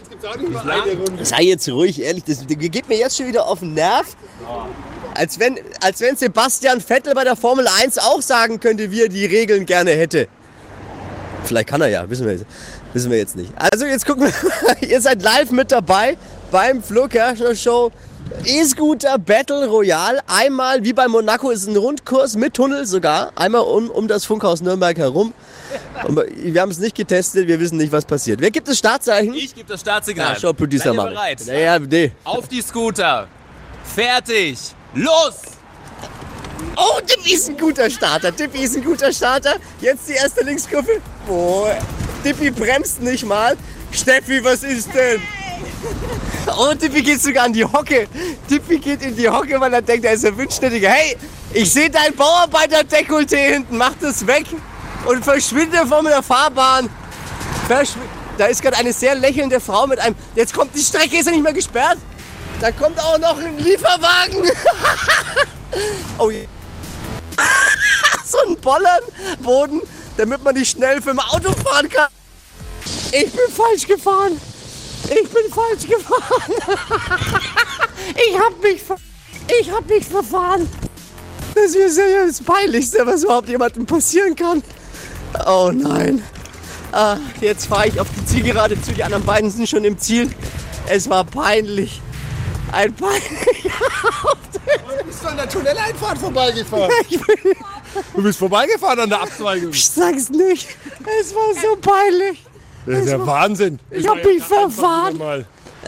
Sei 1.24 1.44
jetzt 1.44 1.68
ruhig, 1.70 2.02
ehrlich. 2.02 2.24
Das 2.26 2.46
geht 2.48 2.88
mir 2.88 2.98
jetzt 2.98 3.18
schon 3.18 3.28
wieder 3.28 3.48
auf 3.48 3.60
den 3.60 3.74
Nerv. 3.74 4.16
Als 5.16 5.40
wenn, 5.40 5.58
als 5.82 6.00
wenn 6.02 6.16
Sebastian 6.16 6.82
Vettel 6.82 7.14
bei 7.16 7.24
der 7.24 7.36
Formel 7.36 7.68
1 7.82 7.98
auch 7.98 8.22
sagen 8.22 8.60
könnte, 8.60 8.92
wie 8.92 9.02
er 9.04 9.10
die 9.10 9.26
Regeln 9.26 9.66
gerne 9.66 9.92
hätte. 9.92 10.28
Vielleicht 11.46 11.68
kann 11.70 11.82
er 11.82 11.88
ja, 11.88 12.10
wissen 12.10 12.26
wir, 12.26 12.34
jetzt- 12.34 12.46
wissen 12.94 13.10
wir 13.10 13.18
jetzt 13.18 13.36
nicht. 13.36 13.52
Also 13.56 13.86
jetzt 13.86 14.06
gucken 14.06 14.28
wir, 14.28 14.90
ihr 14.90 15.02
seid 15.02 15.22
live 15.24 15.52
mit 15.52 15.72
dabei 15.72 16.18
beim 16.52 16.84
Flo 16.84 17.08
Kerschner 17.08 17.56
Show. 17.56 17.92
E-Scooter 18.46 19.18
Battle 19.18 19.68
Royale. 19.68 20.20
Einmal, 20.28 20.84
wie 20.84 20.94
bei 20.94 21.08
Monaco, 21.08 21.50
ist 21.50 21.68
ein 21.68 21.76
Rundkurs 21.76 22.36
mit 22.36 22.54
Tunnel 22.54 22.86
sogar. 22.86 23.32
Einmal 23.36 23.62
um, 23.62 23.90
um 23.90 24.08
das 24.08 24.26
Funkhaus 24.26 24.62
Nürnberg 24.62 24.98
herum. 24.98 25.34
Und 26.08 26.22
wir 26.36 26.62
haben 26.62 26.72
es 26.72 26.80
nicht 26.80 26.96
getestet, 26.96 27.48
wir 27.48 27.60
wissen 27.60 27.78
nicht, 27.78 27.92
was 27.92 28.06
passiert. 28.06 28.40
Wer 28.42 28.52
gibt 28.52 28.68
das 28.68 28.78
Startzeichen? 28.78 29.34
Ich 29.34 29.54
gebe 29.54 29.68
das 29.68 29.82
Startsignal. 29.82 30.34
Ja, 30.34 30.40
schau, 30.40 30.54
Producer 30.54 30.94
bereit? 30.94 31.42
Naja, 31.46 31.80
nee. 31.80 32.12
Auf 32.24 32.48
die 32.48 32.62
Scooter. 32.62 33.28
Fertig. 33.84 34.58
Los! 34.94 35.34
Oh, 36.76 37.00
Dippy 37.02 37.34
ist 37.34 37.50
ein 37.50 37.58
guter 37.58 37.90
Starter. 37.90 38.32
Dippy 38.32 38.60
ist 38.60 38.76
ein 38.76 38.84
guter 38.84 39.12
Starter. 39.12 39.56
Jetzt 39.82 40.08
die 40.08 40.14
erste 40.14 40.44
Linkskurve. 40.44 41.02
Boah, 41.28 41.78
Dippy 42.24 42.52
bremst 42.52 43.02
nicht 43.02 43.26
mal. 43.26 43.58
Steffi, 43.92 44.44
was 44.44 44.64
ist 44.64 44.94
denn? 44.94 45.22
Oh, 46.58 46.74
Dippy 46.74 47.02
geht 47.02 47.22
sogar 47.22 47.46
an 47.46 47.54
die 47.54 47.66
Hocke. 47.66 48.08
Dippy 48.50 48.78
geht 48.78 49.02
in 49.02 49.16
die 49.16 49.28
Hocke, 49.28 49.60
weil 49.60 49.74
er 49.74 49.82
denkt, 49.82 50.06
er 50.06 50.14
ist 50.14 50.26
ein 50.26 50.38
Wünschnädiger. 50.38 50.90
Hey, 50.90 51.18
ich 51.54 51.72
sehe 51.72 51.90
dein 51.90 52.14
Bauarbeiter-Dekolleté 52.16 53.54
hinten. 53.54 53.78
Mach 53.78 53.94
das 54.00 54.26
weg 54.26 54.46
und 55.06 55.24
verschwinde 55.24 55.86
von 55.88 56.06
der 56.06 56.24
Fahrbahn. 56.24 56.90
Verschw 57.68 58.00
da 58.40 58.46
ist 58.46 58.62
gerade 58.62 58.78
eine 58.78 58.94
sehr 58.94 59.16
lächelnde 59.16 59.60
Frau 59.60 59.86
mit 59.86 60.00
einem... 60.00 60.16
Jetzt 60.34 60.54
kommt 60.54 60.74
die 60.74 60.82
Strecke, 60.82 61.18
ist 61.18 61.26
ja 61.26 61.34
nicht 61.34 61.44
mehr 61.44 61.52
gesperrt. 61.52 61.98
Da 62.62 62.72
kommt 62.72 62.98
auch 62.98 63.18
noch 63.18 63.38
ein 63.38 63.58
Lieferwagen. 63.58 64.50
oh 66.18 66.30
je. 66.30 66.48
so 68.26 68.38
ein 68.48 68.56
Bollernboden, 68.62 69.82
damit 70.16 70.42
man 70.42 70.56
nicht 70.56 70.72
schnell 70.72 71.02
für 71.02 71.10
ein 71.10 71.20
Auto 71.20 71.52
fahren 71.52 71.90
kann. 71.90 72.08
Ich 73.12 73.30
bin 73.30 73.52
falsch 73.54 73.86
gefahren. 73.86 74.40
Ich 75.04 75.30
bin 75.30 75.54
falsch 75.54 75.88
gefahren. 75.88 76.54
Ich 78.16 78.40
hab 78.40 78.60
mich, 78.64 78.82
ver 78.82 78.96
ich 79.60 79.70
hab 79.70 79.88
mich 79.88 80.06
verfahren. 80.06 80.68
Das 81.54 81.76
ist 81.76 81.98
ja 81.98 82.26
das 82.26 82.42
Peinlichste, 82.42 83.06
was 83.06 83.24
überhaupt 83.24 83.50
jemandem 83.50 83.86
passieren 83.86 84.36
kann. 84.36 84.64
Oh 85.46 85.72
nein. 85.74 86.24
Ah, 86.92 87.18
jetzt 87.40 87.68
fahre 87.68 87.88
ich 87.88 88.00
auf 88.00 88.08
die 88.18 88.26
Zielgerade 88.26 88.82
zu. 88.82 88.92
Die 88.92 89.04
anderen 89.04 89.24
beiden 89.24 89.52
sind 89.52 89.70
schon 89.70 89.84
im 89.86 89.98
Ziel. 89.98 90.30
Es 90.88 91.10
war 91.10 91.24
peinlich. 91.24 92.02
Ein 92.72 92.94
peinlich. 92.94 93.22
Du 93.64 95.06
bist 95.06 95.26
an 95.26 95.38
der 95.38 95.50
Tunneleinfahrt 95.50 96.18
vorbeigefahren. 96.18 96.92
Du 98.16 98.22
bist 98.22 98.38
vorbeigefahren 98.38 99.00
an 99.00 99.10
der 99.10 99.22
Abzweigung. 99.22 99.72
Ich 99.72 99.90
sag's 99.90 100.30
nicht. 100.30 100.68
Es 101.20 101.34
war 101.34 101.54
so 101.60 101.76
peinlich. 101.82 102.46
Das 102.86 103.00
ist 103.00 103.10
ja 103.10 103.26
Wahnsinn. 103.26 103.80
Ich 103.90 104.08
hab 104.08 104.24
mich 104.24 104.44
verfahren. 104.44 105.46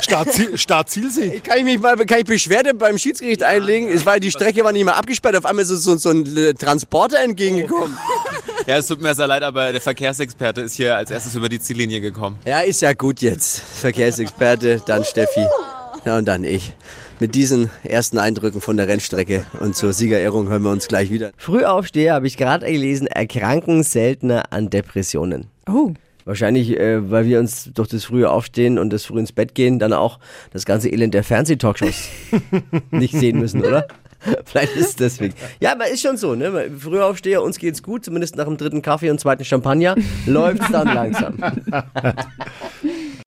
Mal. 0.10 0.24
Startziel, 0.24 0.58
Startzielsieg. 0.58 1.44
Kann 1.44 1.60
ich 1.60 1.64
mich 1.64 1.80
mal 1.80 1.96
kann 1.98 2.20
ich 2.20 2.26
Beschwerde 2.26 2.74
beim 2.74 2.98
Schiedsgericht 2.98 3.44
einlegen? 3.44 3.90
Es 3.90 4.06
war, 4.06 4.20
die 4.20 4.32
Strecke 4.32 4.64
war 4.64 4.72
nicht 4.72 4.86
mehr 4.86 4.96
abgesperrt. 4.96 5.36
Auf 5.36 5.46
einmal 5.46 5.64
ist 5.64 5.70
so, 5.70 5.98
so 5.98 6.10
ein 6.10 6.38
äh, 6.38 6.54
Transporter 6.54 7.20
entgegengekommen. 7.20 7.98
Ja, 8.68 8.78
es 8.78 8.86
tut 8.86 9.02
mir 9.02 9.16
sehr 9.16 9.26
leid, 9.26 9.42
aber 9.42 9.72
der 9.72 9.82
Verkehrsexperte 9.82 10.62
ist 10.62 10.76
hier 10.76 10.96
als 10.96 11.10
erstes 11.10 11.34
über 11.34 11.50
die 11.50 11.60
Ziellinie 11.60 12.00
gekommen. 12.00 12.38
Ja, 12.46 12.60
ist 12.60 12.82
ja 12.84 12.94
gut 12.94 13.20
jetzt. 13.22 13.60
Verkehrsexperte, 13.60 14.84
dann 14.86 15.04
Steffi. 15.04 15.48
Ja, 16.06 16.20
und 16.20 16.26
dann 16.26 16.44
ich. 16.44 16.72
Mit 17.20 17.36
diesen 17.36 17.70
ersten 17.84 18.18
Eindrücken 18.18 18.62
von 18.62 18.78
der 18.78 18.88
Rennstrecke 18.88 19.46
und 19.60 19.76
zur 19.76 19.94
Siegerehrung 19.94 20.50
hören 20.50 20.64
wir 20.64 20.72
uns 20.72 20.88
gleich 20.88 21.10
wieder. 21.12 21.32
Frühaufsteher, 21.38 22.14
habe 22.14 22.28
ich 22.28 22.38
gerade 22.38 22.66
gelesen, 22.66 23.08
erkranken 23.08 23.84
seltener 23.84 24.52
an 24.52 24.70
Depressionen. 24.70 25.48
Oh. 25.68 25.94
Wahrscheinlich, 26.26 26.80
äh, 26.80 27.10
weil 27.10 27.26
wir 27.26 27.40
uns 27.40 27.72
durch 27.74 27.90
das 27.90 28.06
frühe 28.06 28.30
Aufstehen 28.30 28.78
und 28.80 28.92
das 28.92 29.06
früh 29.06 29.20
ins 29.20 29.32
Bett 29.32 29.56
gehen 29.56 29.80
dann 29.80 29.94
auch 29.94 30.20
das 30.52 30.66
ganze 30.66 30.90
Elend 30.90 31.14
der 31.14 31.24
Fernsehtalkshows 31.24 32.10
nicht 32.92 33.14
sehen 33.14 33.40
müssen, 33.40 33.64
oder? 33.64 33.88
Vielleicht 34.46 34.76
ist 34.76 34.90
es 34.90 34.96
deswegen. 34.96 35.34
Ja, 35.60 35.72
aber 35.72 35.88
ist 35.88 36.02
schon 36.02 36.18
so, 36.18 36.36
ne? 36.36 36.70
Früher 36.78 37.06
Aufsteher, 37.06 37.42
uns 37.42 37.58
geht's 37.58 37.82
gut, 37.82 38.06
zumindest 38.06 38.36
nach 38.36 38.46
dem 38.46 38.58
dritten 38.58 38.82
Kaffee 38.82 39.10
und 39.10 39.20
zweiten 39.20 39.44
Champagner, 39.44 39.96
läuft's 40.26 40.72
dann 40.72 40.94
langsam. 40.94 41.38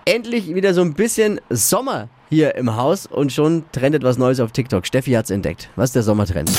Endlich 0.05 0.55
wieder 0.55 0.75
so 0.75 0.83
ein 0.83 0.95
bisschen 0.95 1.41
Sommer 1.51 2.09
hier 2.29 2.55
im 2.55 2.77
Haus 2.77 3.07
und 3.07 3.33
schon 3.33 3.65
trendet 3.73 4.03
was 4.03 4.19
Neues 4.19 4.41
auf 4.41 4.53
TikTok. 4.53 4.87
Steffi 4.87 5.13
hat's 5.13 5.31
entdeckt. 5.31 5.69
Was 5.77 5.91
ist 5.91 5.97
der 5.97 6.03
Sommertrend? 6.03 6.51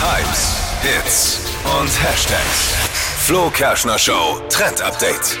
Hypes, 0.00 0.56
Hits 0.82 1.40
und 1.80 1.88
Hashtags. 2.02 2.87
Flo 3.28 3.50
Kerschner 3.50 3.98
Show 3.98 4.40
Trend 4.48 4.80
Update. 4.80 5.36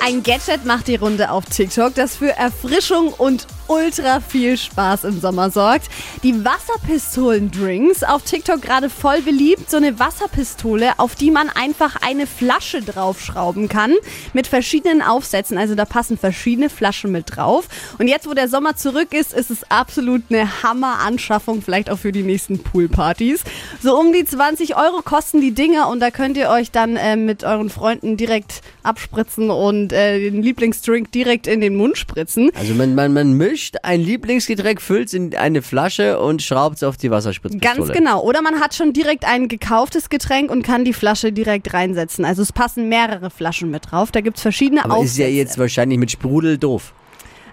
Ein 0.00 0.22
Gadget 0.22 0.64
macht 0.64 0.86
die 0.86 0.94
Runde 0.94 1.32
auf 1.32 1.44
TikTok, 1.44 1.92
das 1.92 2.14
für 2.14 2.30
Erfrischung 2.36 3.12
und 3.12 3.48
ultra 3.68 4.20
viel 4.20 4.56
Spaß 4.56 5.04
im 5.04 5.20
Sommer 5.20 5.50
sorgt. 5.50 5.88
Die 6.22 6.44
Wasserpistolen-Drinks 6.44 8.04
auf 8.04 8.22
TikTok 8.22 8.62
gerade 8.62 8.90
voll 8.90 9.22
beliebt. 9.22 9.70
So 9.70 9.76
eine 9.76 9.98
Wasserpistole, 9.98 10.98
auf 10.98 11.14
die 11.14 11.30
man 11.30 11.48
einfach 11.48 11.96
eine 12.02 12.26
Flasche 12.26 12.82
draufschrauben 12.82 13.68
kann 13.68 13.94
mit 14.32 14.46
verschiedenen 14.46 15.02
Aufsätzen. 15.02 15.58
Also 15.58 15.74
da 15.74 15.84
passen 15.84 16.18
verschiedene 16.18 16.70
Flaschen 16.70 17.12
mit 17.12 17.36
drauf. 17.36 17.68
Und 17.98 18.08
jetzt, 18.08 18.28
wo 18.28 18.34
der 18.34 18.48
Sommer 18.48 18.76
zurück 18.76 19.12
ist, 19.12 19.32
ist 19.32 19.50
es 19.50 19.70
absolut 19.70 20.22
eine 20.30 20.62
Hammer-Anschaffung, 20.62 21.62
vielleicht 21.62 21.90
auch 21.90 21.98
für 21.98 22.12
die 22.12 22.22
nächsten 22.22 22.58
Poolpartys. 22.58 23.44
So 23.82 23.98
um 23.98 24.12
die 24.12 24.24
20 24.24 24.76
Euro 24.76 25.02
kosten 25.02 25.40
die 25.40 25.52
Dinger 25.52 25.88
und 25.88 26.00
da 26.00 26.10
könnt 26.10 26.36
ihr 26.36 26.48
euch 26.48 26.70
dann 26.70 26.96
äh, 26.96 27.16
mit 27.16 27.44
euren 27.44 27.70
Freunden 27.70 28.16
direkt 28.16 28.62
abspritzen 28.82 29.50
und 29.50 29.92
äh, 29.92 30.30
den 30.30 30.42
Lieblingsdrink 30.42 31.12
direkt 31.12 31.46
in 31.46 31.60
den 31.60 31.76
Mund 31.76 31.98
spritzen. 31.98 32.50
Also 32.54 32.74
man, 32.74 32.94
man, 32.94 33.12
man 33.12 33.36
mischt 33.52 33.76
ein 33.82 34.00
Lieblingsgetränk, 34.00 34.80
füllt 34.80 35.08
es 35.08 35.14
in 35.14 35.36
eine 35.36 35.60
Flasche 35.60 36.18
und 36.18 36.40
schraubt 36.42 36.76
es 36.76 36.82
auf 36.82 36.96
die 36.96 37.10
Wasserspritzpistole. 37.10 37.76
Ganz 37.86 37.92
genau. 37.92 38.22
Oder 38.22 38.40
man 38.40 38.60
hat 38.60 38.74
schon 38.74 38.94
direkt 38.94 39.26
ein 39.26 39.48
gekauftes 39.48 40.08
Getränk 40.08 40.50
und 40.50 40.62
kann 40.62 40.84
die 40.86 40.94
Flasche 40.94 41.32
direkt 41.32 41.74
reinsetzen. 41.74 42.24
Also 42.24 42.40
es 42.40 42.52
passen 42.52 42.88
mehrere 42.88 43.28
Flaschen 43.28 43.70
mit 43.70 43.90
drauf. 43.90 44.10
Da 44.10 44.22
gibt 44.22 44.38
es 44.38 44.42
verschiedene 44.42 44.84
Aber 44.84 44.94
ist 44.94 45.00
Aufsätze. 45.00 45.22
ja 45.22 45.28
jetzt 45.28 45.58
wahrscheinlich 45.58 45.98
mit 45.98 46.10
Sprudel 46.10 46.56
doof. 46.56 46.94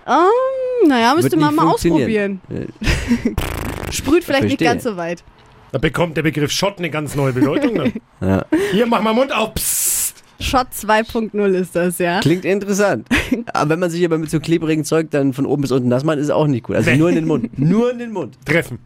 Ähm, 0.07 0.87
naja, 0.87 1.13
müsste 1.15 1.35
man 1.35 1.53
mal 1.53 1.67
ausprobieren. 1.67 2.39
Sprüht 3.91 4.23
vielleicht 4.23 4.45
nicht 4.45 4.59
ganz 4.59 4.83
so 4.83 4.95
weit. 4.95 5.23
Da 5.71 5.77
bekommt 5.79 6.17
der 6.17 6.23
Begriff 6.23 6.51
Shot 6.51 6.79
eine 6.79 6.89
ganz 6.89 7.13
neue 7.15 7.33
Bedeutung. 7.33 7.73
Ne? 7.73 7.93
Ja. 8.21 8.45
Hier, 8.71 8.85
mach 8.85 9.01
mal 9.01 9.13
Mund 9.13 9.31
auf. 9.33 9.53
Psst. 9.53 9.78
Shot 10.39 10.67
2.0 10.73 11.45
ist 11.53 11.75
das, 11.75 11.97
ja. 11.99 12.21
Klingt 12.21 12.45
interessant. 12.45 13.07
Aber 13.53 13.71
wenn 13.71 13.79
man 13.79 13.89
sich 13.89 14.03
aber 14.05 14.17
mit 14.17 14.31
so 14.31 14.39
klebrigem 14.39 14.85
Zeug 14.85 15.11
dann 15.11 15.33
von 15.33 15.45
oben 15.45 15.63
bis 15.63 15.71
unten 15.71 15.89
nass 15.89 16.03
macht, 16.03 16.17
ist 16.17 16.25
es 16.25 16.31
auch 16.31 16.47
nicht 16.47 16.63
gut. 16.63 16.77
Also 16.77 16.91
nur 16.91 17.09
in 17.09 17.15
den 17.15 17.27
Mund. 17.27 17.59
Nur 17.59 17.91
in 17.91 17.99
den 17.99 18.11
Mund. 18.11 18.37
Treffen. 18.45 18.79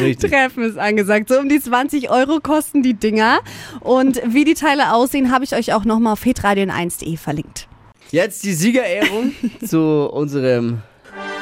Richtig. 0.00 0.30
Treffen 0.30 0.62
ist 0.62 0.78
angesagt. 0.78 1.28
So 1.28 1.38
um 1.38 1.48
die 1.48 1.60
20 1.60 2.10
Euro 2.10 2.38
kosten 2.40 2.82
die 2.82 2.94
Dinger. 2.94 3.40
Und 3.80 4.20
wie 4.26 4.44
die 4.44 4.54
Teile 4.54 4.92
aussehen, 4.92 5.32
habe 5.32 5.44
ich 5.44 5.54
euch 5.54 5.72
auch 5.72 5.84
nochmal 5.84 6.12
auf 6.12 6.22
hitradion1.de 6.22 7.16
verlinkt. 7.16 7.66
Jetzt 8.10 8.44
die 8.44 8.52
Siegerehrung 8.52 9.32
zu 9.66 10.08
unserem 10.12 10.82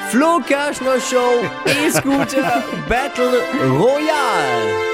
Flo 0.08 0.40
Kerschner 0.46 1.00
Show 1.00 1.42
E-Scooter 1.86 2.62
Battle 2.88 3.40
Royale. 3.68 4.91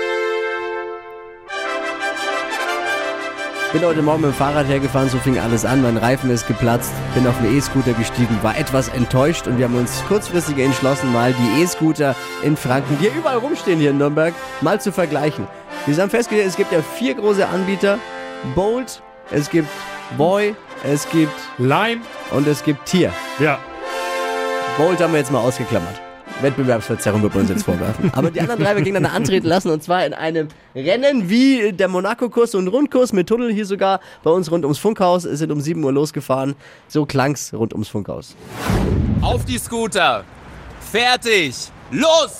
Bin 3.73 3.85
heute 3.85 4.01
Morgen 4.01 4.23
mit 4.23 4.31
dem 4.31 4.35
Fahrrad 4.35 4.67
hergefahren, 4.67 5.11
so 5.11 5.19
fing 5.19 5.39
alles 5.39 5.67
an. 5.67 5.83
Mein 5.83 5.99
Reifen 5.99 6.31
ist 6.31 6.47
geplatzt, 6.47 6.91
bin 7.15 7.27
auf 7.27 7.37
den 7.43 7.55
E-Scooter 7.55 7.93
gestiegen, 7.93 8.39
war 8.41 8.57
etwas 8.57 8.89
enttäuscht 8.89 9.47
und 9.47 9.59
wir 9.59 9.67
haben 9.67 9.77
uns 9.77 10.03
kurzfristig 10.09 10.57
entschlossen, 10.59 11.13
mal 11.13 11.35
die 11.35 11.63
E-Scooter 11.63 12.17
in 12.43 12.57
Franken, 12.57 12.97
die 12.99 13.07
ja 13.07 13.13
überall 13.13 13.37
rumstehen 13.37 13.79
hier 13.79 13.91
in 13.91 13.99
Nürnberg, 13.99 14.33
mal 14.63 14.81
zu 14.81 14.91
vergleichen. 14.91 15.47
Wir 15.85 15.95
haben 15.99 16.09
festgestellt, 16.09 16.49
es 16.49 16.57
gibt 16.57 16.73
ja 16.73 16.81
vier 16.81 17.15
große 17.15 17.47
Anbieter. 17.47 17.99
Bolt, 18.55 19.03
es 19.31 19.51
gibt 19.51 19.69
Boy, 20.17 20.57
es 20.83 21.07
gibt 21.11 21.39
Lime. 21.59 22.01
und 22.31 22.47
es 22.47 22.65
gibt 22.65 22.87
Tier. 22.87 23.13
Ja. 23.39 23.59
Bolt 24.79 24.99
haben 25.03 25.13
wir 25.13 25.19
jetzt 25.19 25.31
mal 25.31 25.41
ausgeklammert. 25.41 26.08
Wettbewerbsverzerrung 26.41 27.23
wird 27.23 27.35
man 27.35 27.43
uns 27.43 27.51
jetzt 27.51 27.65
vorwerfen. 27.65 28.11
Aber 28.15 28.31
die 28.31 28.41
anderen 28.41 28.63
drei 28.63 28.75
wir 28.75 28.83
gegeneinander 28.83 29.17
antreten 29.17 29.47
lassen 29.47 29.71
und 29.71 29.83
zwar 29.83 30.07
in 30.07 30.15
einem 30.15 30.49
Rennen 30.75 31.29
wie 31.29 31.73
der 31.73 31.89
Monaco-Kurs 31.89 32.55
und 32.55 32.69
Rundkurs 32.69 33.13
mit 33.13 33.29
Tunnel 33.29 33.53
hier 33.53 33.67
sogar 33.67 34.01
bei 34.23 34.31
uns 34.31 34.51
rund 34.51 34.65
ums 34.65 34.79
Funkhaus. 34.79 35.25
Es 35.25 35.41
sind 35.41 35.51
um 35.51 35.61
7 35.61 35.83
Uhr 35.83 35.93
losgefahren. 35.93 36.55
So 36.87 37.07
klang's 37.07 37.53
rund 37.53 37.73
ums 37.73 37.89
Funkhaus. 37.89 38.37
Auf 39.21 39.45
die 39.45 39.59
Scooter. 39.59 40.25
Fertig. 40.81 41.55
Los! 41.91 42.33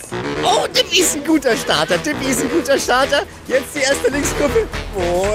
Oh, 0.45 0.67
Dippy 0.67 1.01
ist 1.01 1.17
ein 1.17 1.25
guter 1.25 1.57
Starter. 1.57 1.97
Dippy 1.99 2.27
ist 2.27 2.43
ein 2.43 2.51
guter 2.51 2.79
Starter. 2.79 3.23
Jetzt 3.47 3.75
die 3.75 3.81
erste 3.81 4.11
Linksgruppe. 4.11 4.69
Oh, 4.95 5.27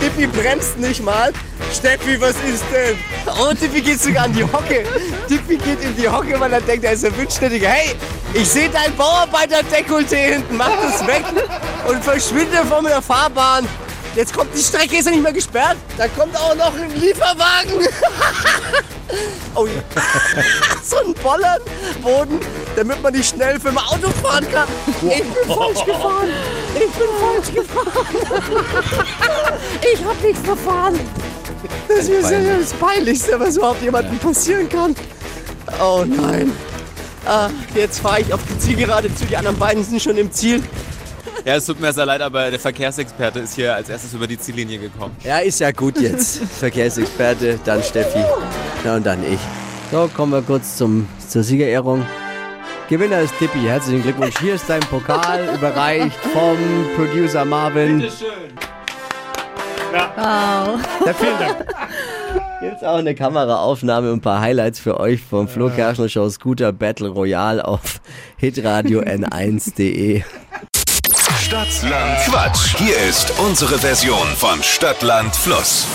Dippy 0.00 0.28
bremst 0.28 0.78
nicht 0.78 1.02
mal. 1.02 1.32
Steffi, 1.76 2.20
was 2.20 2.36
ist 2.48 2.62
denn? 2.72 2.96
Oh, 3.26 3.52
Dippy 3.52 3.80
geht 3.80 4.00
sogar 4.00 4.24
an 4.24 4.32
die 4.32 4.44
Hocke. 4.44 4.84
Dippy 5.28 5.56
geht 5.56 5.82
in 5.82 5.96
die 5.96 6.08
Hocke, 6.08 6.38
weil 6.38 6.52
er 6.52 6.60
denkt, 6.60 6.84
er 6.84 6.92
ist 6.92 7.04
ein 7.04 7.16
Wünschnittiger. 7.16 7.68
Hey, 7.68 7.96
ich 8.32 8.48
sehe 8.48 8.70
dein 8.70 8.94
Bauarbeiter-Dekolleté 8.96 10.34
hinten. 10.34 10.56
Mach 10.56 10.70
das 10.80 11.04
weg 11.06 11.24
und 11.88 12.04
verschwinde 12.04 12.64
von 12.68 12.84
der 12.84 13.02
Fahrbahn. 13.02 13.66
Jetzt 14.18 14.32
kommt 14.32 14.52
die 14.52 14.60
Strecke, 14.60 14.96
ist 14.96 15.04
ja 15.04 15.12
nicht 15.12 15.22
mehr 15.22 15.32
gesperrt. 15.32 15.76
Da 15.96 16.08
kommt 16.08 16.36
auch 16.36 16.52
noch 16.56 16.74
ein 16.74 16.92
Lieferwagen. 17.00 17.70
oh, 19.54 19.64
ja. 19.64 20.02
so 20.82 20.96
ein 20.96 21.14
Bollerboden, 21.14 22.40
damit 22.74 23.00
man 23.00 23.14
nicht 23.14 23.28
schnell 23.28 23.60
für 23.60 23.68
ein 23.68 23.78
Auto 23.78 24.10
fahren 24.20 24.44
kann. 24.50 24.66
Ich 25.02 25.22
bin 25.22 25.32
falsch 25.46 25.84
gefahren. 25.84 26.30
Ich 26.74 26.90
bin 26.90 27.08
falsch 27.20 27.54
gefahren. 27.54 28.08
Ich 29.92 30.04
hab 30.04 30.20
mich 30.20 30.36
verfahren. 30.36 30.98
Das 31.86 32.08
ist 32.08 32.28
ja 32.28 32.40
das 32.40 32.72
Peinlichste, 32.72 33.38
was 33.38 33.56
überhaupt 33.56 33.82
jemandem 33.82 34.18
passieren 34.18 34.68
kann. 34.68 34.96
Oh 35.80 36.04
nein. 36.04 36.52
Ah, 37.24 37.50
jetzt 37.72 38.00
fahre 38.00 38.22
ich 38.22 38.34
auf 38.34 38.40
die 38.50 38.58
Zielgerade 38.58 39.14
zu. 39.14 39.26
Die 39.26 39.36
anderen 39.36 39.56
beiden 39.56 39.84
sind 39.84 40.02
schon 40.02 40.16
im 40.16 40.32
Ziel. 40.32 40.60
Ja, 41.48 41.54
es 41.54 41.64
tut 41.64 41.80
mir 41.80 41.90
sehr 41.94 42.04
leid, 42.04 42.20
aber 42.20 42.50
der 42.50 42.60
Verkehrsexperte 42.60 43.38
ist 43.38 43.54
hier 43.54 43.74
als 43.74 43.88
erstes 43.88 44.12
über 44.12 44.26
die 44.26 44.38
Ziellinie 44.38 44.78
gekommen. 44.78 45.16
Ja, 45.24 45.38
ist 45.38 45.60
ja 45.60 45.70
gut 45.70 45.98
jetzt. 45.98 46.42
Verkehrsexperte, 46.58 47.58
dann 47.64 47.82
Steffi. 47.82 48.22
Ja, 48.84 48.96
und 48.96 49.06
dann 49.06 49.24
ich. 49.24 49.38
So, 49.90 50.10
kommen 50.14 50.32
wir 50.32 50.42
kurz 50.42 50.76
zum, 50.76 51.08
zur 51.26 51.42
Siegerehrung. 51.42 52.04
Gewinner 52.90 53.20
ist 53.20 53.32
Tippi. 53.38 53.60
Herzlichen 53.60 54.02
Glückwunsch. 54.02 54.38
Hier 54.40 54.56
ist 54.56 54.68
dein 54.68 54.80
Pokal, 54.80 55.48
überreicht 55.54 56.20
vom 56.34 56.58
Producer 56.94 57.46
Marvin. 57.46 58.02
Wow. 59.90 60.80
Ja, 61.06 61.14
vielen 61.14 61.38
Dank. 61.38 61.66
Jetzt 62.60 62.84
auch 62.84 62.98
eine 62.98 63.14
Kameraaufnahme 63.14 64.12
und 64.12 64.18
ein 64.18 64.20
paar 64.20 64.42
Highlights 64.42 64.80
für 64.80 65.00
euch 65.00 65.22
vom 65.22 65.48
Flo 65.48 65.70
Kerschner 65.70 66.10
Show 66.10 66.28
Scooter 66.28 66.74
Battle 66.74 67.08
Royale 67.08 67.66
auf 67.66 68.02
hitradio 68.36 69.00
n1.de. 69.00 70.24
Stadtland 71.48 72.18
Quatsch. 72.26 72.76
Hier 72.76 72.94
ist 73.08 73.32
unsere 73.38 73.78
Version 73.78 74.26
von 74.36 74.62
Stadtland 74.62 75.34
Fluss. 75.34 75.86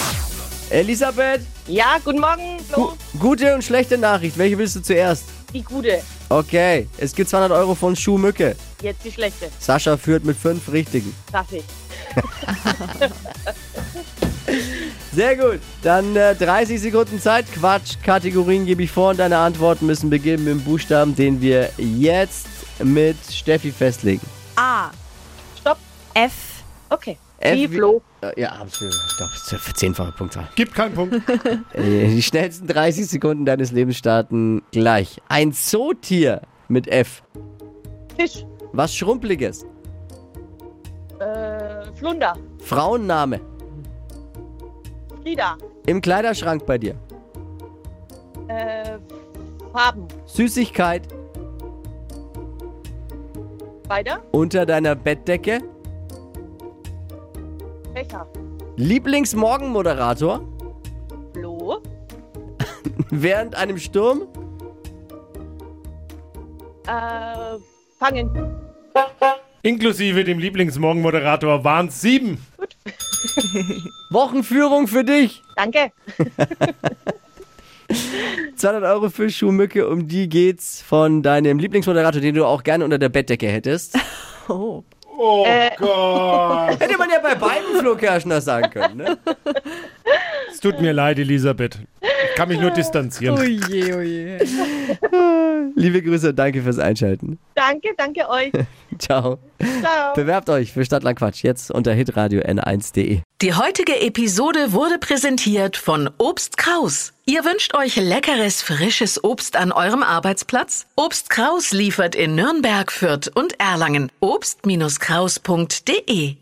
Elisabeth, 0.72 1.42
Ja, 1.68 1.98
guten 2.04 2.22
Morgen, 2.22 2.58
gu 2.72 2.94
gute 3.20 3.54
und 3.54 3.64
schlechte 3.64 4.00
Nachricht. 4.00 4.36
Welche 4.40 4.58
willst 4.58 4.78
du 4.78 4.82
zuerst? 4.82 5.26
Die 5.54 5.62
gute. 5.62 6.02
Okay, 6.30 6.88
es 6.98 7.14
gibt 7.14 7.30
200 7.30 7.52
Euro 7.52 7.76
von 7.76 7.96
Schuhmücke. 7.96 8.56
Jetzt 8.82 9.06
die 9.06 9.12
schlechte. 9.12 9.48
Sascha 9.60 9.96
führt 9.96 10.26
mit 10.26 10.36
fünf 10.38 10.72
Richtigen. 10.72 11.16
Sag 11.32 11.46
ich. 11.52 11.64
Sehr 15.14 15.36
gut. 15.38 15.60
Dann 15.84 16.16
äh, 16.16 16.34
30 16.34 16.82
Sekunden 16.82 17.22
Zeit. 17.22 17.46
Quatsch. 17.54 17.98
Kategorien 18.04 18.66
gebe 18.66 18.82
ich 18.82 18.90
vor 18.90 19.12
und 19.12 19.20
deine 19.20 19.38
Antworten 19.38 19.86
müssen 19.86 20.10
beginnen 20.10 20.46
mit 20.46 20.54
dem 20.56 20.64
Buchstaben, 20.64 21.16
den 21.16 21.40
wir 21.42 21.70
jetzt 21.78 22.48
mit 22.84 23.18
Steffi 23.32 23.72
festlegen. 23.72 24.26
A. 24.56 24.90
F. 26.14 26.64
Okay. 26.90 27.18
F 27.40 27.56
Wie 27.56 27.68
Flo. 27.68 28.02
Äh, 28.22 28.40
ja, 28.42 28.52
absolut. 28.54 28.94
Ich 28.94 29.18
glaube, 29.18 29.32
es 29.36 29.52
ist 29.52 29.62
für 29.62 29.74
zehnfache 29.74 30.12
Punktzahl. 30.14 30.48
Gibt 30.56 30.74
keinen 30.74 30.96
Punkt. 30.96 31.16
Äh, 31.74 32.08
Die 32.08 32.22
schnellsten 32.22 32.68
30 32.68 33.08
Sekunden 33.08 33.46
deines 33.46 33.72
Lebens 33.72 33.98
starten 33.98 34.62
gleich. 34.72 35.22
Ein 35.28 35.52
Zootier 35.54 36.42
mit 36.68 36.88
F. 36.88 37.24
Fisch. 38.18 38.46
Was 38.72 38.96
Schrumpeliges. 38.96 39.66
Äh, 41.20 41.92
Flunder. 41.96 42.36
Frauenname. 42.60 43.42
Frieda. 45.22 45.58
Im 45.86 46.02
Kleiderschrank 46.02 46.66
bei 46.66 46.78
dir. 46.78 46.96
Äh, 48.48 48.98
Farben. 49.74 50.08
Süßigkeit. 50.26 51.08
Weiter. 53.88 54.22
Unter 54.32 54.66
deiner 54.66 54.96
Bettdecke. 54.96 55.60
Becher. 58.04 58.28
Lieblingsmorgenmoderator. 58.76 60.42
Flo. 61.34 61.82
Während 63.10 63.56
einem 63.56 63.78
Sturm. 63.80 64.28
Äh, 66.86 67.58
fangen. 67.98 68.30
Inklusive 69.62 70.26
dem 70.26 70.40
Lieblingsmorgenmoderator 70.40 71.64
waren 71.64 71.88
es 71.88 72.02
sieben. 72.02 72.46
Wochenführung 74.10 74.88
für 74.88 75.06
dich. 75.06 75.42
Danke. 75.56 75.92
200 78.58 78.84
Euro 78.84 79.10
für 79.10 79.30
Schuhmücke, 79.30 79.88
um 79.88 80.08
die 80.08 80.28
geht's 80.28 80.82
von 80.82 81.22
deinem 81.22 81.60
Lieblingsmoderator, 81.60 82.20
den 82.22 82.36
du 82.36 82.46
auch 82.46 82.64
gerne 82.64 82.84
unter 82.84 82.98
der 82.98 83.10
Bettdecke 83.10 83.48
hättest. 83.48 83.98
Oh. 84.50 84.84
Oh 85.18 85.46
Gott. 85.78 86.53
Hätte 86.80 86.98
man 86.98 87.10
ja 87.10 87.20
bei 87.22 87.36
beiden 87.36 87.80
Flo 87.80 87.96
Kerschner 87.96 88.42
sagen 88.42 88.70
können, 88.72 88.98
ne? 88.98 89.18
Es 90.52 90.60
tut 90.60 90.80
mir 90.80 90.94
leid, 90.94 91.20
Elisabeth. 91.20 91.80
Ich 92.02 92.36
kann 92.36 92.48
mich 92.48 92.60
nur 92.60 92.72
distanzieren. 92.72 93.38
Oje, 93.38 93.98
oje. 93.98 94.40
Liebe 95.76 96.02
Grüße 96.02 96.30
und 96.30 96.36
danke 96.38 96.62
fürs 96.62 96.80
Einschalten. 96.80 97.40
Danke, 97.56 97.90
danke 97.98 98.30
euch. 98.30 98.52
Ciao. 99.00 99.40
Ciao. 99.82 100.14
Bewerbt 100.14 100.50
euch 100.50 100.72
für 100.72 100.86
Stadtland 100.86 101.18
Quatsch 101.18 101.44
jetzt 101.44 101.72
unter 101.72 101.94
hitradio 101.94 102.42
n1.de. 102.42 103.22
Die 103.42 103.54
heutige 103.54 104.00
Episode 104.02 104.74
wurde 104.74 105.00
präsentiert 105.00 105.76
von 105.76 106.10
Obst 106.18 106.58
Kraus. 106.58 107.14
Ihr 107.26 107.44
wünscht 107.46 107.74
euch 107.76 107.96
leckeres, 107.96 108.62
frisches 108.62 109.24
Obst 109.24 109.56
an 109.56 109.72
eurem 109.72 110.04
Arbeitsplatz? 110.04 110.86
Obst 110.96 111.30
Kraus 111.30 111.72
liefert 111.72 112.16
in 112.16 112.36
Nürnberg, 112.36 112.92
Fürth 112.92 113.32
und 113.34 113.60
Erlangen. 113.60 114.12
Obst-Kraus.de 114.20 116.36